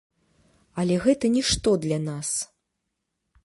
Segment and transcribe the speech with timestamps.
[0.83, 2.29] Але гэта нішто для нас.